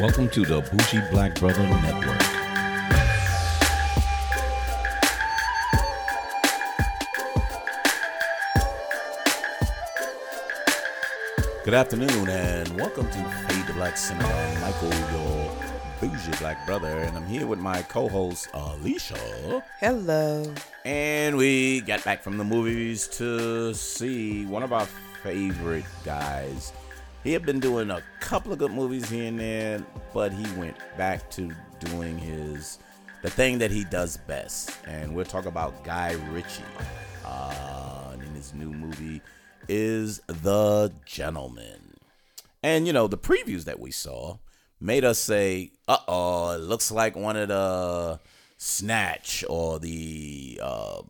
Welcome 0.00 0.30
to 0.30 0.46
the 0.46 0.62
Bougie 0.62 1.02
Black 1.10 1.38
Brother 1.38 1.62
Network. 1.62 2.18
Good 11.66 11.74
afternoon 11.74 12.30
and 12.30 12.74
welcome 12.80 13.10
to 13.10 13.24
Fade 13.46 13.66
to 13.66 13.74
Black 13.74 13.98
Cinema. 13.98 14.26
I'm 14.26 14.60
Michael, 14.62 14.88
your 15.12 15.52
bougie 16.00 16.34
black 16.38 16.64
brother, 16.64 17.00
and 17.00 17.14
I'm 17.14 17.26
here 17.26 17.46
with 17.46 17.58
my 17.58 17.82
co-host 17.82 18.48
Alicia. 18.54 19.62
Hello. 19.80 20.50
And 20.86 21.36
we 21.36 21.82
got 21.82 22.02
back 22.04 22.22
from 22.22 22.38
the 22.38 22.44
movies 22.44 23.06
to 23.18 23.74
see 23.74 24.46
one 24.46 24.62
of 24.62 24.72
our 24.72 24.86
favorite 25.22 25.84
guys. 26.06 26.72
He 27.22 27.32
had 27.32 27.44
been 27.44 27.60
doing 27.60 27.90
a 27.90 28.02
couple 28.20 28.52
of 28.52 28.58
good 28.58 28.72
movies 28.72 29.08
here 29.08 29.26
and 29.26 29.38
there, 29.38 29.84
but 30.14 30.32
he 30.32 30.44
went 30.58 30.76
back 30.96 31.30
to 31.32 31.50
doing 31.78 32.16
his 32.16 32.78
the 33.22 33.28
thing 33.30 33.58
that 33.58 33.70
he 33.70 33.84
does 33.84 34.16
best. 34.16 34.72
And 34.86 35.14
we'll 35.14 35.26
talk 35.26 35.44
about 35.44 35.84
Guy 35.84 36.12
Ritchie. 36.32 36.62
Uh, 37.24 38.14
in 38.14 38.34
his 38.34 38.54
new 38.54 38.70
movie 38.70 39.20
is 39.68 40.20
The 40.26 40.92
Gentlemen. 41.04 41.94
And 42.62 42.86
you 42.86 42.92
know, 42.92 43.06
the 43.06 43.18
previews 43.18 43.64
that 43.64 43.78
we 43.78 43.90
saw 43.90 44.38
made 44.80 45.04
us 45.04 45.18
say, 45.18 45.72
uh 45.86 45.98
oh, 46.08 46.50
it 46.52 46.60
looks 46.60 46.90
like 46.90 47.16
one 47.16 47.36
of 47.36 47.48
the 47.48 48.20
Snatch 48.56 49.44
or 49.48 49.78
the 49.78 50.60
uh, 50.62 51.02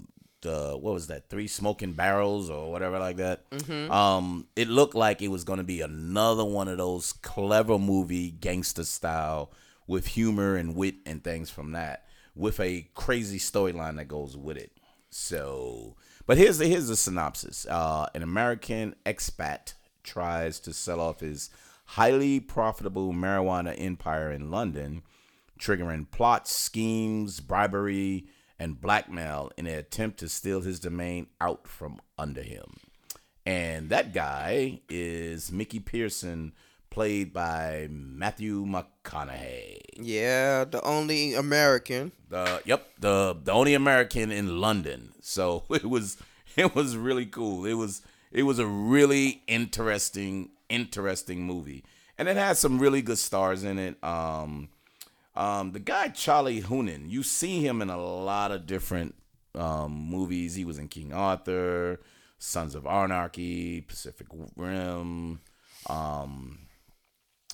the 0.43 0.77
what 0.81 0.95
was 0.95 1.09
that 1.09 1.29
three 1.29 1.47
smoking 1.47 1.93
barrels 1.93 2.49
or 2.51 2.71
whatever 2.71 2.99
like 2.99 3.17
that. 3.17 3.45
Um, 3.91 4.47
it 4.57 4.69
looked 4.69 4.95
like 4.95 5.21
it 5.23 5.29
was 5.29 5.45
going 5.45 5.59
to 5.59 5.65
be 5.65 5.81
another 5.81 6.45
one 6.45 6.69
of 6.69 6.79
those 6.79 7.13
clever 7.13 7.79
movie 7.79 8.31
gangster 8.31 8.85
style 8.85 9.53
with 9.87 10.07
humor 10.09 10.57
and 10.57 10.75
wit 10.77 10.95
and 11.05 11.23
things 11.23 11.51
from 11.51 11.73
that, 11.73 12.07
with 12.35 12.61
a 12.61 12.89
crazy 12.95 13.39
storyline 13.39 13.97
that 13.97 14.07
goes 14.07 14.37
with 14.37 14.57
it. 14.57 14.73
So, 15.11 15.97
but 16.27 16.39
here's 16.39 16.59
the 16.59 16.67
here's 16.67 16.89
the 16.89 16.97
synopsis. 16.97 17.67
Uh, 17.69 18.07
an 18.15 18.23
American 18.23 18.95
expat 19.05 19.75
tries 20.03 20.61
to 20.61 20.73
sell 20.73 21.01
off 21.01 21.21
his 21.21 21.51
highly 21.85 22.39
profitable 22.39 23.13
marijuana 23.13 23.75
empire 23.77 24.31
in 24.31 24.51
London, 24.51 25.03
triggering 25.59 26.09
plots, 26.11 26.53
schemes, 26.53 27.41
bribery, 27.41 28.27
and 28.61 28.79
blackmail 28.79 29.51
in 29.57 29.67
an 29.67 29.75
attempt 29.75 30.19
to 30.19 30.29
steal 30.29 30.61
his 30.61 30.79
domain 30.79 31.27
out 31.41 31.67
from 31.67 31.99
under 32.19 32.43
him. 32.43 32.77
And 33.47 33.89
that 33.89 34.13
guy 34.13 34.83
is 34.91 35.51
Mickey 35.51 35.81
Pearson, 35.81 36.53
played 36.91 37.33
by 37.33 37.89
Matthew 37.91 38.67
McConaughey. 38.67 39.79
Yeah, 39.97 40.65
the 40.65 40.83
only 40.83 41.35
American. 41.35 42.13
The 42.29 42.61
yep, 42.67 42.87
the 42.99 43.35
the 43.43 43.51
only 43.51 43.73
American 43.73 44.31
in 44.31 44.61
London. 44.61 45.13
So 45.23 45.65
it 45.71 45.89
was 45.89 46.19
it 46.55 46.75
was 46.75 46.99
really 46.99 47.27
cool. 47.27 47.65
It 47.65 47.75
was 47.75 48.03
it 48.31 48.43
was 48.43 48.59
a 48.59 48.67
really 48.67 49.43
interesting 49.47 50.51
interesting 50.69 51.45
movie, 51.45 51.83
and 52.19 52.29
it 52.29 52.37
had 52.37 52.59
some 52.59 52.79
really 52.79 53.01
good 53.01 53.19
stars 53.19 53.65
in 53.65 53.79
it. 53.79 54.05
Um, 54.05 54.69
um, 55.35 55.73
the 55.73 55.79
guy 55.79 56.09
Charlie 56.09 56.63
Hunnam, 56.63 57.09
you 57.09 57.23
see 57.23 57.65
him 57.65 57.83
in 57.83 57.91
a 57.91 58.03
lot 58.03 58.51
of 58.51 58.67
different 58.67 59.15
um, 59.55 59.93
movies. 59.93 60.55
He 60.55 60.65
was 60.65 60.79
in 60.79 60.89
King 60.89 61.13
Arthur, 61.13 62.01
Sons 62.39 62.75
of 62.75 62.87
Anarchy, 62.87 63.83
Pacific 63.83 64.27
Rim, 64.57 65.41
um, 65.89 66.59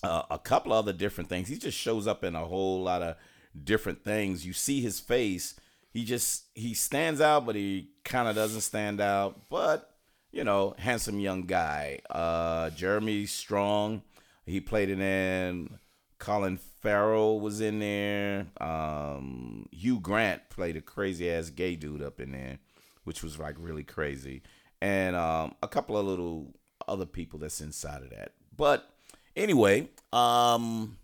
uh, 0.02 0.22
a 0.30 0.38
couple 0.38 0.72
other 0.72 0.92
different 0.92 1.28
things. 1.28 1.48
He 1.48 1.56
just 1.56 1.78
shows 1.78 2.06
up 2.06 2.24
in 2.24 2.34
a 2.34 2.44
whole 2.44 2.82
lot 2.82 3.02
of 3.02 3.16
different 3.64 4.04
things. 4.04 4.46
You 4.46 4.52
see 4.52 4.80
his 4.80 5.00
face. 5.00 5.54
He 5.90 6.04
just 6.04 6.44
he 6.54 6.74
stands 6.74 7.20
out, 7.20 7.46
but 7.46 7.56
he 7.56 7.90
kind 8.04 8.28
of 8.28 8.34
doesn't 8.34 8.60
stand 8.60 9.00
out. 9.00 9.48
But 9.48 9.90
you 10.30 10.44
know, 10.44 10.74
handsome 10.78 11.18
young 11.18 11.42
guy. 11.42 12.00
Uh, 12.10 12.70
Jeremy 12.70 13.26
Strong, 13.26 14.02
he 14.44 14.60
played 14.60 14.90
it 14.90 15.00
in. 15.00 15.78
Colin 16.26 16.56
Farrell 16.56 17.38
was 17.38 17.60
in 17.60 17.78
there. 17.78 18.48
Um, 18.60 19.68
Hugh 19.70 20.00
Grant 20.00 20.42
played 20.50 20.76
a 20.76 20.80
crazy 20.80 21.30
ass 21.30 21.50
gay 21.50 21.76
dude 21.76 22.02
up 22.02 22.18
in 22.18 22.32
there, 22.32 22.58
which 23.04 23.22
was 23.22 23.38
like 23.38 23.54
really 23.60 23.84
crazy. 23.84 24.42
And 24.82 25.14
um, 25.14 25.54
a 25.62 25.68
couple 25.68 25.96
of 25.96 26.04
little 26.04 26.52
other 26.88 27.06
people 27.06 27.38
that's 27.38 27.60
inside 27.60 28.02
of 28.02 28.10
that. 28.10 28.32
But 28.56 28.90
anyway, 29.36 29.88
um, 30.12 30.98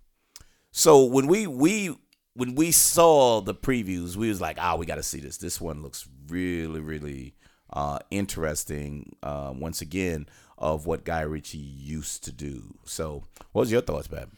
so 0.72 1.04
when 1.04 1.28
we 1.28 1.46
we 1.46 1.94
when 2.34 2.56
we 2.56 2.72
saw 2.72 3.40
the 3.40 3.54
previews, 3.54 4.16
we 4.16 4.28
was 4.28 4.40
like, 4.40 4.56
ah, 4.60 4.74
we 4.74 4.86
got 4.86 4.96
to 4.96 5.04
see 5.04 5.20
this. 5.20 5.36
This 5.36 5.60
one 5.60 5.82
looks 5.84 6.08
really 6.26 6.80
really 6.80 7.36
uh, 7.72 8.00
interesting. 8.10 9.14
Uh, 9.22 9.52
once 9.54 9.80
again, 9.80 10.26
of 10.58 10.86
what 10.86 11.04
Guy 11.04 11.20
Ritchie 11.20 11.58
used 11.58 12.24
to 12.24 12.32
do. 12.32 12.74
So, 12.84 13.22
what 13.52 13.60
was 13.60 13.70
your 13.70 13.82
thoughts, 13.82 14.08
Bab? 14.08 14.28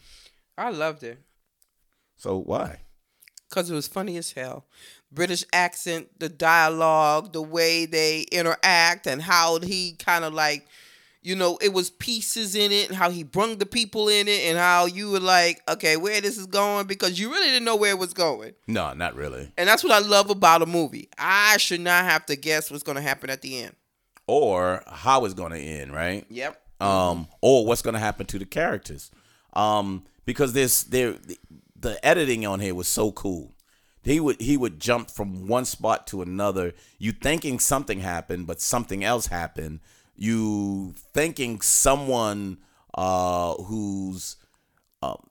I 0.57 0.69
loved 0.69 1.03
it 1.03 1.19
So 2.15 2.37
why? 2.39 2.79
because 3.49 3.69
it 3.69 3.75
was 3.75 3.87
funny 3.87 4.17
as 4.17 4.31
hell. 4.33 4.65
British 5.11 5.45
accent, 5.53 6.09
the 6.19 6.27
dialogue, 6.27 7.31
the 7.31 7.41
way 7.41 7.85
they 7.85 8.21
interact, 8.31 9.07
and 9.07 9.21
how 9.21 9.59
he 9.59 9.93
kind 9.93 10.25
of 10.25 10.33
like, 10.33 10.67
you 11.21 11.35
know, 11.37 11.57
it 11.61 11.71
was 11.71 11.89
pieces 11.89 12.53
in 12.55 12.71
it, 12.73 12.89
and 12.89 12.97
how 12.97 13.09
he 13.09 13.23
brung 13.23 13.57
the 13.57 13.65
people 13.65 14.09
in 14.09 14.27
it, 14.27 14.41
and 14.45 14.57
how 14.57 14.85
you 14.87 15.09
were 15.11 15.21
like, 15.21 15.61
okay, 15.69 15.95
where 15.95 16.19
this 16.19 16.37
is 16.37 16.47
going 16.47 16.85
because 16.87 17.17
you 17.17 17.29
really 17.31 17.47
didn't 17.47 17.63
know 17.63 17.77
where 17.77 17.91
it 17.91 17.99
was 17.99 18.13
going. 18.13 18.53
No, 18.67 18.93
not 18.93 19.15
really. 19.15 19.51
And 19.57 19.69
that's 19.69 19.83
what 19.83 19.93
I 19.93 19.99
love 20.05 20.29
about 20.29 20.61
a 20.61 20.65
movie. 20.65 21.07
I 21.17 21.55
should 21.57 21.81
not 21.81 22.03
have 22.03 22.25
to 22.25 22.35
guess 22.35 22.69
what's 22.69 22.83
going 22.83 22.97
to 22.97 23.01
happen 23.01 23.29
at 23.29 23.41
the 23.41 23.59
end. 23.61 23.75
Or 24.27 24.83
how 24.87 25.23
it's 25.23 25.33
going 25.35 25.51
to 25.53 25.59
end, 25.59 25.93
right? 25.93 26.25
Yep. 26.29 26.59
um, 26.81 27.27
or 27.41 27.65
what's 27.65 27.83
going 27.83 27.93
to 27.93 27.99
happen 27.99 28.25
to 28.25 28.39
the 28.39 28.45
characters. 28.45 29.11
Um, 29.53 30.03
because 30.25 30.53
this 30.53 30.83
there 30.83 31.15
the 31.75 32.03
editing 32.05 32.45
on 32.45 32.59
here 32.59 32.75
was 32.75 32.87
so 32.87 33.11
cool. 33.11 33.53
He 34.03 34.19
would 34.19 34.39
he 34.39 34.57
would 34.57 34.79
jump 34.79 35.09
from 35.09 35.47
one 35.47 35.65
spot 35.65 36.07
to 36.07 36.21
another. 36.21 36.73
You 36.99 37.11
thinking 37.11 37.59
something 37.59 38.01
happened, 38.01 38.47
but 38.47 38.61
something 38.61 39.03
else 39.03 39.27
happened. 39.27 39.79
You 40.15 40.93
thinking 41.13 41.61
someone 41.61 42.59
uh, 42.93 43.55
who's 43.55 44.37
um, 45.01 45.27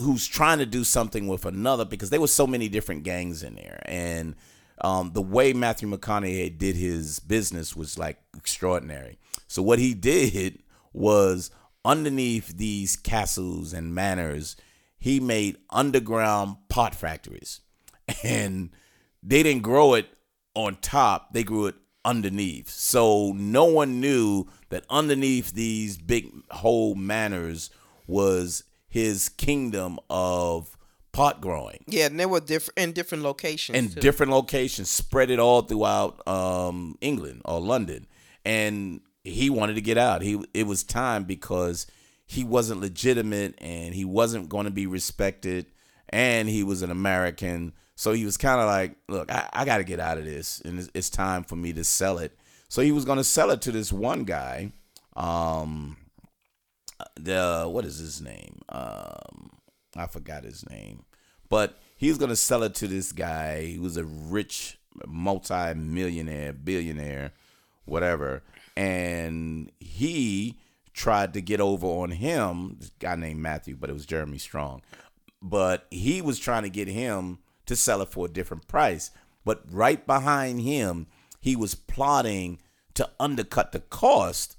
who's 0.00 0.26
trying 0.26 0.58
to 0.58 0.66
do 0.66 0.84
something 0.84 1.26
with 1.26 1.44
another 1.44 1.84
because 1.84 2.10
there 2.10 2.20
was 2.20 2.32
so 2.32 2.46
many 2.46 2.68
different 2.68 3.02
gangs 3.02 3.42
in 3.42 3.54
there 3.54 3.82
and 3.86 4.34
um, 4.80 5.12
the 5.12 5.22
way 5.22 5.52
Matthew 5.52 5.88
McConaughey 5.88 6.58
did 6.58 6.76
his 6.76 7.20
business 7.20 7.76
was 7.76 7.98
like 7.98 8.18
extraordinary. 8.36 9.18
So 9.46 9.62
what 9.62 9.78
he 9.78 9.94
did 9.94 10.62
was 10.92 11.50
underneath 11.84 12.56
these 12.56 12.96
castles 12.96 13.72
and 13.72 13.94
manors, 13.94 14.56
he 14.98 15.20
made 15.20 15.56
underground 15.70 16.56
pot 16.68 16.94
factories, 16.94 17.60
and 18.24 18.70
they 19.22 19.42
didn't 19.42 19.62
grow 19.62 19.94
it 19.94 20.06
on 20.54 20.76
top; 20.76 21.32
they 21.32 21.42
grew 21.42 21.66
it 21.66 21.74
underneath. 22.04 22.68
So 22.68 23.32
no 23.32 23.64
one 23.64 24.00
knew 24.00 24.46
that 24.70 24.84
underneath 24.90 25.52
these 25.52 25.96
big 25.98 26.30
whole 26.50 26.94
manors 26.94 27.70
was 28.06 28.64
his 28.88 29.28
kingdom 29.28 29.98
of 30.10 30.76
pot 31.12 31.40
growing 31.40 31.84
Yeah, 31.86 32.06
and 32.06 32.18
they 32.18 32.26
were 32.26 32.40
different 32.40 32.78
in 32.78 32.92
different 32.92 33.22
locations. 33.22 33.76
in 33.78 33.88
too. 33.90 34.00
different 34.00 34.32
locations, 34.32 34.90
spread 34.90 35.30
it 35.30 35.38
all 35.38 35.62
throughout 35.62 36.26
um, 36.26 36.96
England 37.00 37.42
or 37.44 37.60
London. 37.60 38.06
And 38.44 39.00
he 39.24 39.50
wanted 39.50 39.74
to 39.74 39.80
get 39.80 39.98
out. 39.98 40.22
He 40.22 40.42
it 40.54 40.66
was 40.66 40.82
time 40.84 41.24
because 41.24 41.86
he 42.26 42.44
wasn't 42.44 42.80
legitimate 42.80 43.54
and 43.58 43.94
he 43.94 44.04
wasn't 44.04 44.48
going 44.48 44.64
to 44.64 44.70
be 44.70 44.86
respected, 44.86 45.66
and 46.08 46.48
he 46.48 46.62
was 46.62 46.82
an 46.82 46.90
American. 46.90 47.72
So 47.94 48.12
he 48.12 48.24
was 48.24 48.36
kind 48.36 48.60
of 48.60 48.66
like, 48.66 48.96
look, 49.08 49.30
I, 49.30 49.48
I 49.52 49.64
got 49.64 49.78
to 49.78 49.84
get 49.84 50.00
out 50.00 50.18
of 50.18 50.24
this, 50.24 50.60
and 50.64 50.78
it's, 50.78 50.90
it's 50.94 51.10
time 51.10 51.44
for 51.44 51.56
me 51.56 51.72
to 51.74 51.84
sell 51.84 52.18
it. 52.18 52.36
So 52.68 52.82
he 52.82 52.90
was 52.90 53.04
going 53.04 53.18
to 53.18 53.24
sell 53.24 53.50
it 53.50 53.60
to 53.62 53.72
this 53.72 53.92
one 53.92 54.24
guy. 54.24 54.72
Um, 55.14 55.98
the 57.16 57.66
what 57.68 57.84
is 57.84 57.98
his 57.98 58.20
name? 58.20 58.60
Um, 58.68 59.50
I 59.96 60.06
forgot 60.06 60.44
his 60.44 60.68
name, 60.68 61.04
but 61.48 61.78
he's 61.96 62.18
gonna 62.18 62.36
sell 62.36 62.62
it 62.62 62.74
to 62.76 62.88
this 62.88 63.12
guy. 63.12 63.62
He 63.62 63.78
was 63.78 63.96
a 63.96 64.04
rich, 64.04 64.78
multi-millionaire, 65.06 66.52
billionaire, 66.52 67.32
whatever, 67.84 68.42
and 68.76 69.70
he 69.80 70.58
tried 70.94 71.32
to 71.34 71.40
get 71.40 71.60
over 71.60 71.86
on 71.86 72.10
him. 72.10 72.76
This 72.78 72.90
guy 72.98 73.16
named 73.16 73.40
Matthew, 73.40 73.76
but 73.76 73.90
it 73.90 73.94
was 73.94 74.06
Jeremy 74.06 74.38
Strong. 74.38 74.82
But 75.40 75.86
he 75.90 76.22
was 76.22 76.38
trying 76.38 76.62
to 76.62 76.70
get 76.70 76.88
him 76.88 77.38
to 77.66 77.76
sell 77.76 78.02
it 78.02 78.08
for 78.10 78.26
a 78.26 78.30
different 78.30 78.68
price. 78.68 79.10
But 79.44 79.62
right 79.70 80.06
behind 80.06 80.60
him, 80.60 81.06
he 81.40 81.56
was 81.56 81.74
plotting 81.74 82.60
to 82.94 83.08
undercut 83.18 83.72
the 83.72 83.80
cost 83.80 84.56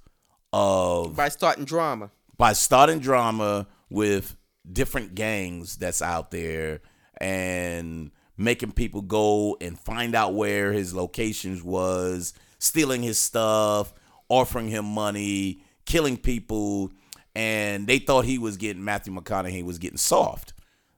of 0.52 1.16
by 1.16 1.30
starting 1.30 1.66
drama. 1.66 2.12
by 2.38 2.54
starting 2.54 3.00
drama 3.00 3.68
with 3.90 4.36
different 4.72 5.16
gangs 5.16 5.78
that's 5.78 6.02
out 6.02 6.32
there 6.32 6.82
and 7.18 8.12
making 8.38 8.72
people 8.72 9.02
go 9.02 9.58
and 9.62 9.80
find 9.80 10.16
out 10.16 10.34
where 10.34 10.72
his 10.72 10.94
locations 10.94 11.64
was, 11.64 12.34
stealing 12.60 13.04
his 13.04 13.20
stuff, 13.20 13.94
offering 14.30 14.68
him 14.68 14.86
money, 14.86 15.62
killing 15.86 16.18
people, 16.18 16.92
and 17.36 17.88
they 17.88 18.00
thought 18.00 18.26
he 18.26 18.38
was 18.38 18.58
getting 18.58 18.84
Matthew 18.84 19.14
McConaughey 19.14 19.64
was 19.64 19.80
getting 19.80 19.98
soft. 19.98 20.54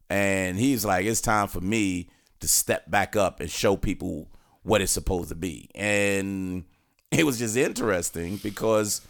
And 0.09 0.57
he's 0.57 0.85
like, 0.85 1.05
it's 1.05 1.21
time 1.21 1.47
for 1.47 1.61
me 1.61 2.09
to 2.39 2.47
step 2.47 2.89
back 2.89 3.15
up 3.15 3.39
and 3.39 3.49
show 3.49 3.75
people 3.75 4.29
what 4.63 4.81
it's 4.81 4.91
supposed 4.91 5.29
to 5.29 5.35
be. 5.35 5.69
And 5.73 6.65
it 7.11 7.25
was 7.25 7.39
just 7.39 7.55
interesting 7.55 8.37
because 8.37 9.01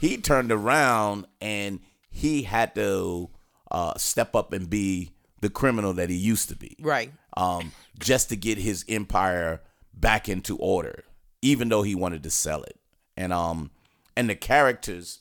he 0.00 0.16
turned 0.16 0.50
around 0.50 1.26
and 1.40 1.80
he 2.10 2.42
had 2.42 2.74
to 2.74 3.30
uh, 3.70 3.96
step 3.96 4.34
up 4.34 4.52
and 4.52 4.68
be 4.68 5.10
the 5.42 5.50
criminal 5.50 5.92
that 5.92 6.08
he 6.08 6.16
used 6.16 6.48
to 6.48 6.56
be. 6.56 6.76
Right. 6.80 7.12
Um, 7.36 7.72
just 7.98 8.30
to 8.30 8.36
get 8.36 8.56
his 8.56 8.84
empire 8.88 9.60
back 9.92 10.28
into 10.28 10.56
order, 10.56 11.04
even 11.42 11.68
though 11.68 11.82
he 11.82 11.94
wanted 11.94 12.22
to 12.22 12.30
sell 12.30 12.62
it. 12.62 12.78
And 13.16 13.32
um, 13.32 13.70
and 14.16 14.30
the 14.30 14.34
characters, 14.34 15.18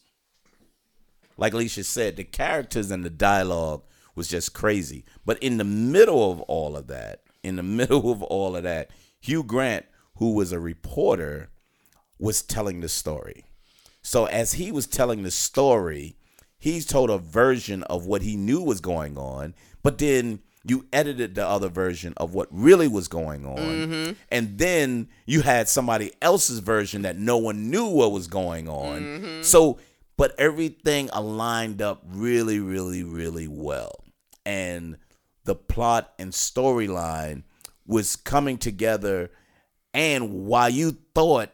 like 1.36 1.54
Alicia 1.54 1.84
said, 1.84 2.16
the 2.16 2.24
characters 2.24 2.90
and 2.90 3.04
the 3.04 3.10
dialogue 3.10 3.84
was 4.16 4.30
just 4.30 4.54
crazy. 4.54 5.04
But 5.26 5.40
in 5.40 5.58
the 5.58 5.66
middle 5.66 6.32
of 6.32 6.40
all 6.42 6.78
of 6.78 6.88
that, 6.88 7.24
in 7.44 7.58
the 7.58 7.64
middle 7.80 8.12
of 8.12 8.24
all 8.24 8.56
of 8.56 8.64
that, 8.64 8.92
Hugh 9.20 9.44
Grant, 9.44 9.86
who 10.18 10.34
was 10.34 10.52
a 10.52 10.60
reporter, 10.60 11.50
was 12.20 12.44
telling 12.44 12.82
the 12.82 12.90
story. 12.90 13.46
So 14.04 14.26
as 14.26 14.54
he 14.54 14.72
was 14.72 14.88
telling 14.88 15.24
the 15.24 15.32
story, 15.32 16.16
he's 16.58 16.86
told 16.86 17.10
a 17.10 17.18
version 17.18 17.84
of 17.84 18.06
what 18.06 18.22
he 18.22 18.38
knew 18.38 18.62
was 18.62 18.82
going 18.82 19.18
on, 19.18 19.54
but 19.84 19.98
then 19.98 20.40
you 20.64 20.86
edited 20.94 21.36
the 21.36 21.48
other 21.48 21.70
version 21.70 22.14
of 22.18 22.34
what 22.34 22.48
really 22.52 22.88
was 22.88 23.08
going 23.08 23.46
on. 23.46 23.58
Mm-hmm. 23.58 24.12
And 24.30 24.58
then 24.58 25.10
you 25.26 25.42
had 25.42 25.68
somebody 25.68 26.12
else's 26.22 26.60
version 26.60 27.02
that 27.02 27.18
no 27.18 27.38
one 27.38 27.72
knew 27.72 27.88
what 27.88 28.12
was 28.12 28.28
going 28.28 28.70
on. 28.70 29.02
Mm-hmm. 29.02 29.42
So, 29.42 29.80
but 30.18 30.40
everything 30.40 31.10
aligned 31.14 31.82
up 31.82 32.04
really, 32.08 32.60
really, 32.60 33.04
really 33.04 33.48
well. 33.48 34.04
And 34.46 34.98
the 35.46 35.56
plot 35.56 36.14
and 36.20 36.32
storyline 36.32 37.44
was 37.88 38.16
coming 38.16 38.60
together. 38.60 39.32
And 39.96 40.46
while 40.46 40.70
you 40.70 40.98
thought 41.16 41.50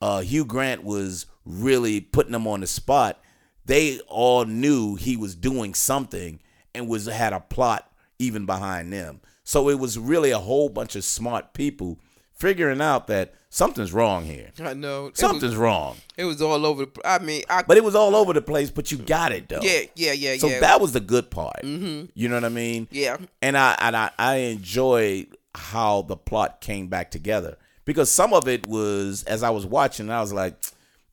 uh, 0.00 0.20
Hugh 0.20 0.44
Grant 0.44 0.84
was 0.84 1.26
really 1.44 2.00
putting 2.00 2.32
them 2.32 2.46
on 2.46 2.60
the 2.60 2.68
spot, 2.68 3.20
they 3.64 3.98
all 4.06 4.44
knew 4.44 4.94
he 4.94 5.16
was 5.16 5.34
doing 5.34 5.74
something 5.74 6.40
and 6.74 6.88
was 6.88 7.06
had 7.06 7.32
a 7.32 7.40
plot 7.40 7.90
even 8.18 8.46
behind 8.46 8.92
them. 8.92 9.20
So 9.44 9.68
it 9.68 9.78
was 9.78 9.98
really 9.98 10.30
a 10.30 10.38
whole 10.38 10.68
bunch 10.68 10.94
of 10.96 11.04
smart 11.04 11.54
people 11.54 11.98
figuring 12.40 12.80
out 12.80 13.06
that 13.08 13.34
something's 13.50 13.92
wrong 13.92 14.24
here. 14.24 14.50
I 14.62 14.74
know. 14.74 15.10
Something's 15.14 15.52
was, 15.52 15.56
wrong. 15.56 15.96
it 16.16 16.24
was 16.24 16.40
all 16.40 16.64
over. 16.64 16.86
The, 16.86 17.00
I 17.04 17.18
mean, 17.18 17.42
I, 17.50 17.62
But 17.62 17.76
it 17.76 17.84
was 17.84 17.94
all 17.94 18.16
over 18.16 18.32
the 18.32 18.42
place, 18.42 18.70
but 18.70 18.90
you 18.90 18.98
got 18.98 19.32
it 19.32 19.48
though. 19.48 19.60
yeah, 19.62 19.82
yeah, 19.94 20.12
yeah, 20.12 20.36
So 20.36 20.48
yeah. 20.48 20.60
that 20.60 20.80
was 20.80 20.92
the 20.92 21.00
good 21.00 21.30
part. 21.30 21.62
Mm-hmm. 21.62 22.06
You 22.14 22.28
know 22.28 22.36
what 22.36 22.44
I 22.44 22.50
mean? 22.50 22.88
yeah. 22.90 23.18
And 23.42 23.56
I 23.56 23.76
and 23.80 23.96
I, 23.96 24.10
I 24.18 24.36
enjoyed 24.36 25.36
how 25.54 26.02
the 26.02 26.16
plot 26.16 26.60
came 26.60 26.86
back 26.86 27.10
together 27.10 27.58
because 27.84 28.10
some 28.10 28.32
of 28.32 28.48
it 28.48 28.66
was 28.66 29.24
as 29.24 29.42
I 29.42 29.50
was 29.50 29.66
watching, 29.66 30.10
I 30.10 30.20
was 30.20 30.32
like, 30.32 30.52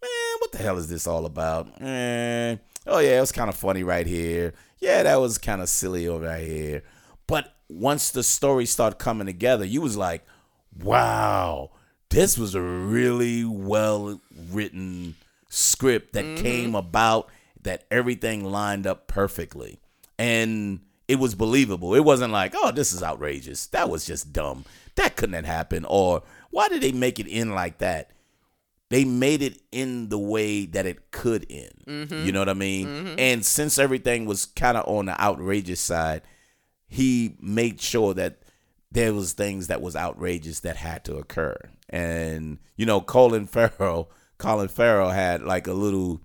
man, 0.02 0.36
what 0.40 0.52
the 0.52 0.60
hell 0.60 0.78
is 0.78 0.90
this 0.90 1.08
all 1.08 1.26
about? 1.26 1.68
Eh, 1.82 2.56
oh 2.86 3.00
yeah, 3.00 3.18
it 3.18 3.22
was 3.22 3.32
kind 3.32 3.50
of 3.50 3.56
funny 3.56 3.84
right 3.84 4.08
here. 4.08 4.54
Yeah, 4.88 5.04
that 5.04 5.20
was 5.20 5.38
kind 5.38 5.62
of 5.62 5.68
silly 5.68 6.08
over 6.08 6.38
here. 6.38 6.82
But 7.28 7.54
once 7.68 8.10
the 8.10 8.24
story 8.24 8.66
started 8.66 9.00
coming 9.00 9.28
together, 9.28 9.66
you 9.66 9.82
was 9.82 9.98
like, 9.98 10.26
wow, 10.82 11.72
this 12.10 12.38
was 12.38 12.56
a 12.56 12.62
really 12.62 13.44
well 13.44 14.22
written 14.50 15.16
script 15.50 16.14
that 16.14 16.24
mm-hmm. 16.24 16.42
came 16.42 16.74
about 16.74 17.28
that 17.64 17.84
everything 17.92 18.46
lined 18.46 18.88
up 18.88 19.08
perfectly. 19.08 19.82
And 20.18 20.80
it 21.10 21.20
was 21.20 21.36
believable. 21.36 21.94
It 21.94 22.06
wasn't 22.06 22.32
like, 22.32 22.54
oh, 22.56 22.72
this 22.72 22.94
is 22.94 23.04
outrageous. 23.04 23.68
That 23.68 23.90
was 23.90 24.06
just 24.06 24.32
dumb. 24.32 24.64
That 24.96 25.18
couldn't 25.18 25.36
have 25.36 25.44
happened. 25.44 25.86
Or 25.90 26.24
why 26.50 26.70
did 26.70 26.82
they 26.82 26.94
make 26.94 27.20
it 27.20 27.28
in 27.28 27.54
like 27.54 27.80
that? 27.80 28.12
They 28.90 29.04
made 29.04 29.42
it 29.42 29.62
in 29.72 30.10
the 30.10 30.18
way 30.18 30.66
that 30.68 30.86
it 30.86 31.12
could 31.12 31.46
end. 31.50 31.72
You 32.26 32.32
know 32.32 32.40
what 32.40 32.50
I 32.50 32.54
mean? 32.54 32.88
And 33.20 33.46
since 33.46 33.78
everything 33.78 34.26
was 34.26 34.46
kind 34.46 34.78
of 34.78 34.88
on 34.88 35.06
the 35.08 35.22
outrageous 35.22 35.82
side, 35.82 36.22
he 36.88 37.36
made 37.42 37.82
sure 37.82 38.14
that 38.14 38.44
there 38.92 39.14
was 39.14 39.34
things 39.34 39.68
that 39.68 39.82
was 39.82 39.96
outrageous 39.98 40.62
that 40.62 40.78
had 40.78 41.04
to 41.06 41.18
occur. 41.18 41.58
And 41.90 42.60
you 42.78 42.86
know, 42.86 43.02
Colin 43.02 43.46
Farrell, 43.54 44.10
Colin 44.38 44.70
Farrell 44.70 45.10
had 45.10 45.42
like 45.42 45.68
a 45.68 45.74
little 45.74 46.22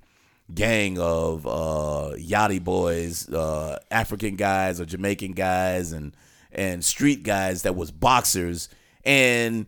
gang 0.55 0.99
of 1.01 1.47
uh 1.47 2.13
yachty 2.17 2.63
boys, 2.63 3.29
uh 3.29 3.79
African 3.91 4.37
guys 4.37 4.81
or 4.81 4.85
Jamaican 4.85 5.33
guys 5.33 5.91
and 5.91 6.15
and 6.53 6.85
street 6.85 7.25
guys 7.25 7.63
that 7.63 7.75
was 7.75 7.91
boxers 7.91 8.69
and 9.05 9.67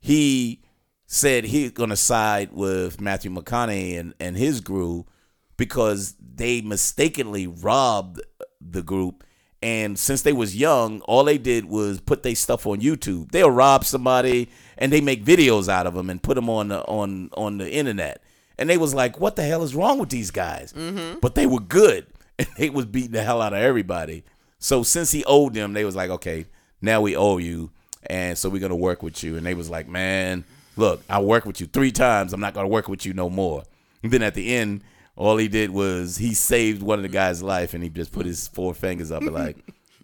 he 0.00 0.60
said 1.06 1.44
he's 1.44 1.70
gonna 1.70 1.96
side 1.96 2.52
with 2.52 3.00
Matthew 3.00 3.30
McConaughey 3.30 3.98
and, 3.98 4.14
and 4.18 4.36
his 4.36 4.60
group 4.60 5.08
because 5.56 6.14
they 6.20 6.60
mistakenly 6.60 7.46
robbed 7.46 8.20
the 8.60 8.82
group. 8.82 9.24
And 9.62 9.98
since 9.98 10.22
they 10.22 10.32
was 10.32 10.54
young 10.54 11.00
all 11.02 11.24
they 11.24 11.38
did 11.38 11.64
was 11.64 12.00
put 12.00 12.22
their 12.22 12.34
stuff 12.34 12.66
on 12.66 12.80
youtube. 12.80 13.32
They'll 13.32 13.50
rob 13.50 13.84
somebody 13.84 14.48
and 14.76 14.92
they 14.92 15.00
make 15.00 15.24
videos 15.24 15.68
out 15.68 15.86
of 15.86 15.94
them 15.94 16.10
and 16.10 16.22
put 16.22 16.34
them 16.34 16.50
on 16.50 16.68
the 16.68 16.82
on 16.82 17.30
on 17.36 17.58
the 17.58 17.70
internet. 17.70 18.22
And 18.58 18.68
they 18.68 18.76
was 18.76 18.94
like 18.94 19.18
what 19.18 19.36
the 19.36 19.42
hell 19.42 19.62
is 19.62 19.74
wrong 19.74 19.98
with 19.98 20.10
these 20.10 20.30
guys? 20.30 20.72
Mm-hmm. 20.72 21.20
But 21.20 21.34
they 21.34 21.46
were 21.46 21.60
good. 21.60 22.06
And 22.38 22.48
they 22.58 22.68
was 22.68 22.84
beating 22.84 23.12
the 23.12 23.22
hell 23.22 23.40
out 23.40 23.54
of 23.54 23.60
everybody. 23.60 24.22
So 24.58 24.82
since 24.82 25.10
he 25.10 25.24
owed 25.24 25.54
them 25.54 25.72
they 25.72 25.86
was 25.86 25.96
like 25.96 26.10
okay 26.10 26.44
now 26.82 27.00
we 27.00 27.16
owe 27.16 27.38
you. 27.38 27.70
And 28.08 28.36
so 28.36 28.50
we're 28.50 28.60
gonna 28.60 28.76
work 28.76 29.02
with 29.02 29.24
you. 29.24 29.38
And 29.38 29.46
they 29.46 29.54
was 29.54 29.70
like 29.70 29.88
man 29.88 30.44
look 30.76 31.02
i 31.08 31.20
worked 31.20 31.46
with 31.46 31.60
you 31.60 31.66
three 31.66 31.92
times. 31.92 32.32
I'm 32.32 32.40
not 32.40 32.54
gonna 32.54 32.68
work 32.68 32.88
with 32.88 33.04
you 33.06 33.12
no 33.12 33.28
more. 33.30 33.64
And 34.02 34.12
then 34.12 34.22
at 34.22 34.34
the 34.34 34.54
end 34.54 34.82
all 35.16 35.38
he 35.38 35.48
did 35.48 35.70
was 35.70 36.18
he 36.18 36.34
saved 36.34 36.82
one 36.82 36.98
of 36.98 37.02
the 37.02 37.08
guy's 37.08 37.42
life 37.42 37.72
and 37.74 37.82
he 37.82 37.88
just 37.88 38.12
put 38.12 38.26
his 38.26 38.48
four 38.48 38.74
fingers 38.74 39.10
up 39.10 39.22
and 39.22 39.32
like 39.34 39.56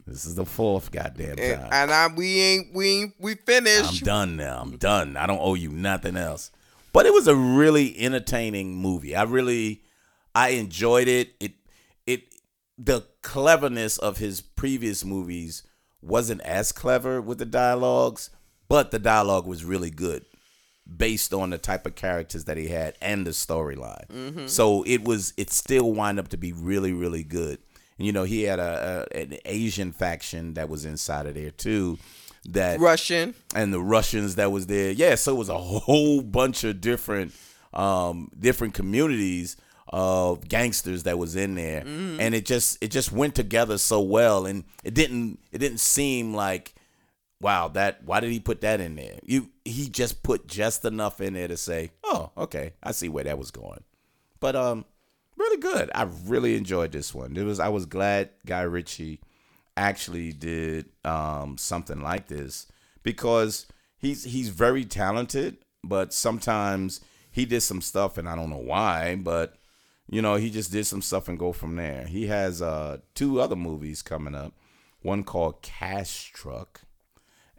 this 0.06 0.24
is 0.24 0.34
the 0.34 0.44
fourth 0.44 0.90
goddamn 0.90 1.36
time. 1.36 1.68
and 1.70 1.90
I, 1.92 2.08
we 2.08 2.40
ain't, 2.40 2.74
we 2.74 2.88
ain't, 2.88 3.14
we 3.20 3.34
finished. 3.36 4.02
i'm 4.02 4.06
done 4.06 4.36
now. 4.36 4.58
I'm 4.60 4.76
done. 4.76 5.16
I 5.16 5.26
don't 5.26 5.38
owe 5.40 5.54
you 5.54 5.68
nothing 5.70 6.16
else. 6.16 6.50
But 6.92 7.06
it 7.06 7.12
was 7.12 7.28
a 7.28 7.36
really 7.36 7.96
entertaining 7.98 8.74
movie. 8.74 9.14
I 9.14 9.22
really 9.22 9.82
i 10.34 10.50
enjoyed 10.50 11.08
it. 11.08 11.34
It 11.40 11.52
it 12.06 12.34
the 12.76 13.06
cleverness 13.22 13.98
of 13.98 14.18
his 14.18 14.40
previous 14.40 15.04
movies 15.04 15.62
wasn't 16.00 16.40
as 16.40 16.72
clever 16.72 17.20
with 17.20 17.38
the 17.38 17.46
dialogues 17.46 18.30
but 18.68 18.90
the 18.90 18.98
dialogue 18.98 19.46
was 19.46 19.64
really 19.64 19.90
good 19.90 20.24
based 20.96 21.32
on 21.32 21.50
the 21.50 21.58
type 21.58 21.86
of 21.86 21.94
characters 21.94 22.44
that 22.44 22.56
he 22.56 22.68
had 22.68 22.94
and 23.00 23.26
the 23.26 23.30
storyline. 23.30 24.48
So 24.48 24.82
it 24.84 25.04
was 25.04 25.32
it 25.36 25.50
still 25.50 25.92
wind 25.92 26.18
up 26.18 26.28
to 26.28 26.36
be 26.36 26.52
really 26.52 26.92
really 26.92 27.22
good. 27.24 27.58
And 27.98 28.06
you 28.06 28.12
know 28.12 28.24
he 28.24 28.42
had 28.42 28.58
a, 28.58 29.06
a 29.12 29.16
an 29.22 29.38
Asian 29.44 29.92
faction 29.92 30.54
that 30.54 30.68
was 30.68 30.84
inside 30.84 31.26
of 31.26 31.34
there 31.34 31.50
too. 31.50 31.98
That 32.46 32.80
Russian. 32.80 33.34
and 33.54 33.72
the 33.72 33.80
Russians 33.80 34.34
that 34.34 34.50
was 34.50 34.66
there. 34.66 34.90
Yeah, 34.90 35.14
so 35.14 35.34
it 35.34 35.38
was 35.38 35.48
a 35.48 35.58
whole 35.58 36.22
bunch 36.22 36.64
of 36.64 36.80
different 36.80 37.32
um 37.72 38.30
different 38.38 38.74
communities 38.74 39.56
of 39.88 40.48
gangsters 40.48 41.02
that 41.04 41.18
was 41.18 41.36
in 41.36 41.54
there. 41.54 41.82
And 41.86 42.34
it 42.34 42.46
just 42.46 42.82
it 42.82 42.90
just 42.90 43.12
went 43.12 43.34
together 43.34 43.78
so 43.78 44.00
well 44.00 44.46
and 44.46 44.64
it 44.82 44.94
didn't 44.94 45.38
it 45.52 45.58
didn't 45.58 45.80
seem 45.80 46.34
like 46.34 46.74
wow, 47.42 47.66
that 47.68 48.04
why 48.04 48.20
did 48.20 48.30
he 48.30 48.40
put 48.40 48.60
that 48.62 48.80
in 48.80 48.94
there? 48.94 49.18
You 49.24 49.50
he 49.64 49.88
just 49.88 50.22
put 50.22 50.46
just 50.46 50.84
enough 50.84 51.20
in 51.20 51.34
there 51.34 51.48
to 51.48 51.56
say, 51.56 51.90
"Oh, 52.04 52.30
okay, 52.38 52.74
I 52.82 52.92
see 52.92 53.08
where 53.08 53.24
that 53.24 53.38
was 53.38 53.50
going." 53.50 53.82
But 54.40 54.56
um 54.56 54.86
really 55.36 55.60
good. 55.60 55.90
I 55.94 56.08
really 56.24 56.56
enjoyed 56.56 56.92
this 56.92 57.12
one. 57.12 57.36
It 57.36 57.42
was 57.42 57.60
I 57.60 57.68
was 57.68 57.84
glad 57.84 58.30
Guy 58.46 58.62
Ritchie 58.62 59.20
actually 59.76 60.32
did 60.32 60.86
um 61.04 61.58
something 61.58 62.00
like 62.00 62.28
this 62.28 62.68
because 63.02 63.66
he's 63.98 64.24
he's 64.24 64.48
very 64.48 64.84
talented, 64.84 65.58
but 65.82 66.14
sometimes 66.14 67.00
he 67.32 67.44
did 67.44 67.62
some 67.62 67.80
stuff 67.80 68.16
and 68.18 68.28
I 68.28 68.36
don't 68.36 68.50
know 68.50 68.56
why, 68.56 69.16
but 69.16 69.56
you 70.08 70.22
know, 70.22 70.36
he 70.36 70.50
just 70.50 70.70
did 70.70 70.86
some 70.86 71.02
stuff 71.02 71.28
and 71.28 71.38
go 71.38 71.52
from 71.52 71.74
there. 71.74 72.06
He 72.06 72.28
has 72.28 72.62
uh 72.62 72.98
two 73.14 73.40
other 73.40 73.56
movies 73.56 74.00
coming 74.00 74.36
up. 74.36 74.54
One 75.00 75.24
called 75.24 75.62
Cash 75.62 76.30
Truck 76.32 76.82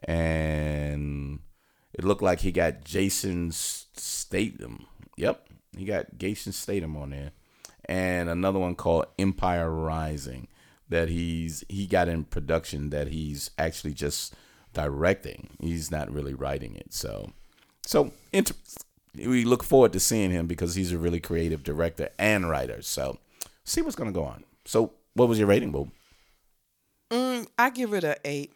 and 0.03 1.39
it 1.93 2.03
looked 2.03 2.21
like 2.21 2.41
he 2.41 2.51
got 2.51 2.83
Jason 2.83 3.51
Statham. 3.51 4.85
Yep, 5.17 5.47
he 5.77 5.85
got 5.85 6.17
Jason 6.17 6.51
Statham 6.51 6.97
on 6.97 7.11
there, 7.11 7.31
and 7.85 8.29
another 8.29 8.59
one 8.59 8.75
called 8.75 9.05
Empire 9.19 9.69
Rising. 9.71 10.47
that 10.89 11.09
he's 11.09 11.63
he 11.69 11.87
got 11.87 12.07
in 12.07 12.23
production 12.25 12.89
that 12.91 13.07
he's 13.07 13.49
actually 13.57 13.93
just 13.93 14.33
directing. 14.73 15.49
He's 15.59 15.89
not 15.91 16.11
really 16.11 16.33
writing 16.33 16.75
it. 16.75 16.93
So, 16.93 17.31
so 17.85 18.11
inter- 18.31 18.55
we 19.15 19.43
look 19.45 19.63
forward 19.63 19.93
to 19.93 19.99
seeing 19.99 20.31
him 20.31 20.47
because 20.47 20.75
he's 20.75 20.91
a 20.91 20.97
really 20.97 21.19
creative 21.19 21.63
director 21.63 22.09
and 22.19 22.49
writer. 22.49 22.81
So, 22.81 23.17
see 23.63 23.81
what's 23.81 23.95
gonna 23.95 24.11
go 24.11 24.23
on. 24.23 24.43
So, 24.65 24.91
what 25.13 25.29
was 25.29 25.37
your 25.39 25.47
rating, 25.47 25.71
Boo? 25.71 25.89
Mm, 27.11 27.47
I 27.57 27.69
give 27.69 27.93
it 27.93 28.03
a 28.03 28.17
eight. 28.25 28.51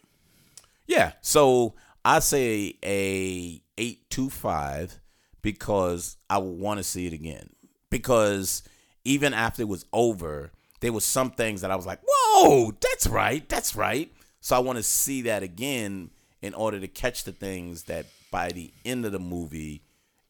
Yeah. 0.87 1.13
So 1.21 1.75
I 2.03 2.19
say 2.19 2.75
a 2.83 3.61
eight 3.77 4.09
two 4.09 4.29
five 4.29 4.99
because 5.41 6.17
I 6.29 6.37
would 6.39 6.59
want 6.59 6.79
to 6.79 6.83
see 6.83 7.05
it 7.05 7.13
again. 7.13 7.49
Because 7.89 8.63
even 9.05 9.33
after 9.33 9.61
it 9.61 9.67
was 9.67 9.85
over, 9.93 10.51
there 10.79 10.91
was 10.93 11.05
some 11.05 11.31
things 11.31 11.61
that 11.61 11.71
I 11.71 11.75
was 11.75 11.85
like, 11.85 11.99
"Whoa, 12.05 12.73
that's 12.81 13.07
right, 13.07 13.47
that's 13.47 13.75
right." 13.75 14.11
So 14.41 14.55
I 14.55 14.59
want 14.59 14.77
to 14.77 14.83
see 14.83 15.23
that 15.23 15.43
again 15.43 16.11
in 16.41 16.53
order 16.53 16.79
to 16.79 16.87
catch 16.87 17.23
the 17.23 17.31
things 17.31 17.83
that 17.83 18.05
by 18.31 18.49
the 18.49 18.71
end 18.85 19.05
of 19.05 19.11
the 19.11 19.19
movie, 19.19 19.83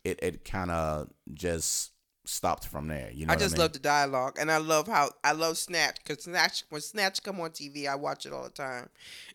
it 0.04 0.20
it 0.22 0.46
kind 0.46 0.72
of 0.72 1.10
just 1.34 1.92
stopped 2.28 2.68
from 2.68 2.88
there. 2.88 3.10
You 3.12 3.26
know, 3.26 3.34
I 3.34 3.36
just 3.36 3.56
mean? 3.56 3.62
love 3.62 3.74
the 3.74 3.80
dialogue, 3.80 4.38
and 4.40 4.52
I 4.52 4.58
love 4.58 4.88
how 4.88 5.12
I 5.24 5.32
love 5.32 5.58
Snatch 5.58 5.98
because 6.04 6.24
Snatch 6.24 6.64
when 6.70 6.82
Snatch 6.82 7.24
come 7.24 7.40
on 7.40 7.52
TV, 7.52 7.88
I 7.88 7.96
watch 7.96 8.26
it 8.26 8.34
all 8.34 8.44
the 8.44 8.50
time, 8.50 8.90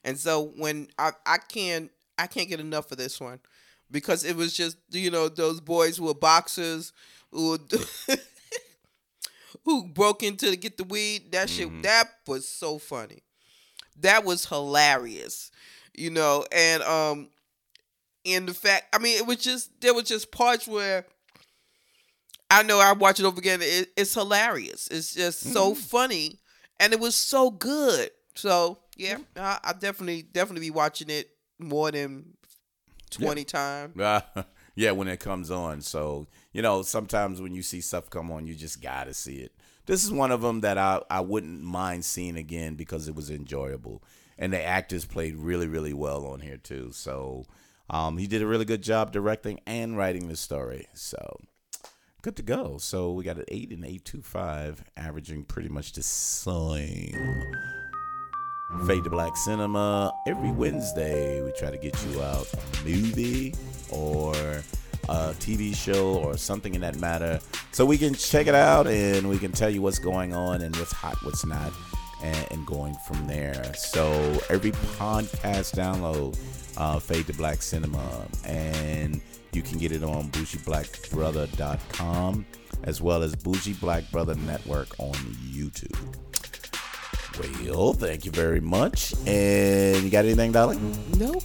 and 0.04 0.18
so 0.18 0.52
when 0.56 0.88
I 0.98 1.12
I 1.26 1.38
can't 1.38 1.90
I 2.18 2.26
can't 2.26 2.48
get 2.48 2.60
enough 2.60 2.92
of 2.92 2.98
this 2.98 3.20
one 3.20 3.40
because 3.90 4.24
it 4.24 4.36
was 4.36 4.52
just 4.54 4.76
you 4.90 5.10
know 5.10 5.28
those 5.28 5.60
boys 5.60 5.96
who 5.96 6.04
were 6.04 6.14
boxers 6.14 6.92
who 7.30 7.50
would 7.50 7.72
who 9.64 9.84
broke 9.88 10.22
into 10.22 10.50
to 10.50 10.56
get 10.56 10.76
the 10.76 10.84
weed. 10.84 11.32
That 11.32 11.48
shit 11.50 11.68
Mm-hmm. 11.68 11.82
that 11.82 12.08
was 12.26 12.46
so 12.46 12.78
funny. 12.78 13.22
That 14.00 14.24
was 14.24 14.46
hilarious, 14.46 15.50
you 15.94 16.10
know, 16.10 16.44
and 16.50 16.82
um, 16.82 17.28
in 18.24 18.46
the 18.46 18.54
fact, 18.54 18.86
I 18.94 18.98
mean, 18.98 19.18
it 19.18 19.26
was 19.26 19.38
just 19.38 19.80
there 19.80 19.94
was 19.94 20.04
just 20.04 20.30
parts 20.30 20.66
where. 20.66 21.04
I 22.52 22.62
know 22.62 22.78
I 22.78 22.92
watch 22.92 23.18
it 23.18 23.24
over 23.24 23.38
again. 23.38 23.60
It, 23.62 23.90
it's 23.96 24.12
hilarious. 24.14 24.86
It's 24.88 25.14
just 25.14 25.40
so 25.52 25.74
funny, 25.74 26.38
and 26.78 26.92
it 26.92 27.00
was 27.00 27.14
so 27.14 27.50
good. 27.50 28.10
So 28.34 28.78
yeah, 28.96 29.18
I, 29.36 29.58
I 29.64 29.72
definitely 29.72 30.22
definitely 30.22 30.66
be 30.66 30.70
watching 30.70 31.08
it 31.08 31.30
more 31.58 31.90
than 31.90 32.36
twenty 33.10 33.44
times. 33.44 33.98
Uh, 33.98 34.20
yeah, 34.74 34.90
when 34.92 35.08
it 35.08 35.20
comes 35.20 35.50
on. 35.50 35.80
So, 35.80 36.26
you 36.52 36.62
know, 36.62 36.82
sometimes 36.82 37.40
when 37.40 37.54
you 37.54 37.62
see 37.62 37.80
stuff 37.80 38.10
come 38.10 38.30
on, 38.30 38.46
you 38.46 38.54
just 38.54 38.82
got 38.82 39.04
to 39.04 39.14
see 39.14 39.36
it. 39.36 39.52
This 39.86 40.04
is 40.04 40.12
one 40.12 40.30
of 40.30 40.42
them 40.42 40.60
that 40.60 40.78
I, 40.78 41.00
I 41.10 41.20
wouldn't 41.20 41.62
mind 41.62 42.04
seeing 42.04 42.36
again 42.36 42.74
because 42.74 43.08
it 43.08 43.14
was 43.14 43.30
enjoyable. 43.30 44.02
And 44.38 44.52
the 44.52 44.62
actors 44.62 45.04
played 45.04 45.36
really, 45.36 45.66
really 45.66 45.92
well 45.92 46.26
on 46.26 46.40
here, 46.40 46.56
too. 46.56 46.90
So, 46.92 47.44
um, 47.90 48.16
he 48.16 48.26
did 48.26 48.42
a 48.42 48.46
really 48.46 48.64
good 48.64 48.82
job 48.82 49.12
directing 49.12 49.60
and 49.66 49.96
writing 49.96 50.28
the 50.28 50.36
story. 50.36 50.86
So, 50.94 51.38
good 52.22 52.36
to 52.36 52.42
go. 52.42 52.78
So, 52.78 53.12
we 53.12 53.24
got 53.24 53.36
an 53.36 53.44
8 53.48 53.70
and 53.70 53.84
825, 53.84 54.84
averaging 54.96 55.44
pretty 55.44 55.68
much 55.68 55.92
the 55.92 56.02
same. 56.02 57.52
Fade 58.86 59.04
to 59.04 59.10
Black 59.10 59.36
Cinema. 59.36 60.12
Every 60.26 60.50
Wednesday, 60.50 61.42
we 61.42 61.52
try 61.52 61.70
to 61.70 61.76
get 61.76 61.96
you 62.06 62.22
out 62.22 62.46
a 62.54 62.88
movie 62.88 63.54
or 63.90 64.32
a 65.08 65.34
TV 65.34 65.74
show 65.74 66.14
or 66.18 66.36
something 66.36 66.74
in 66.74 66.80
that 66.80 66.96
matter 66.96 67.40
so 67.72 67.84
we 67.84 67.98
can 67.98 68.14
check 68.14 68.46
it 68.46 68.54
out 68.54 68.86
and 68.86 69.28
we 69.28 69.38
can 69.38 69.52
tell 69.52 69.68
you 69.68 69.82
what's 69.82 69.98
going 69.98 70.32
on 70.32 70.62
and 70.62 70.74
what's 70.76 70.92
hot, 70.92 71.16
what's 71.22 71.44
not, 71.44 71.72
and, 72.22 72.46
and 72.50 72.66
going 72.66 72.94
from 73.06 73.26
there. 73.26 73.74
So 73.74 74.10
every 74.48 74.72
podcast 74.72 75.74
download, 75.74 76.38
uh, 76.76 76.98
Fade 76.98 77.26
to 77.26 77.34
Black 77.34 77.60
Cinema, 77.62 78.26
and 78.44 79.20
you 79.52 79.62
can 79.62 79.78
get 79.78 79.92
it 79.92 80.02
on 80.02 80.30
bougieblackbrother.com 80.30 82.46
as 82.84 83.00
well 83.00 83.22
as 83.22 83.36
Bougie 83.36 83.74
Black 83.74 84.10
Brother 84.10 84.34
Network 84.34 84.98
on 84.98 85.14
YouTube. 85.14 85.96
Well, 87.64 87.92
thank 87.92 88.24
you 88.24 88.30
very 88.30 88.60
much. 88.60 89.14
And 89.26 90.02
you 90.02 90.10
got 90.10 90.24
anything, 90.24 90.52
darling? 90.52 90.96
Nope. 91.16 91.42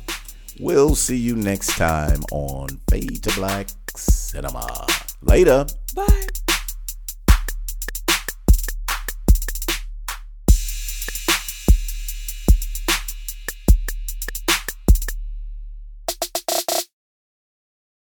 We'll 0.60 0.96
see 0.96 1.17
you 1.17 1.36
next 1.36 1.77
time 1.77 2.24
on 2.31 2.69
Fade 2.89 3.24
to 3.24 3.34
Black 3.36 3.67
Cinema. 3.96 4.88
Later. 5.22 5.65
Bye. 5.96 6.27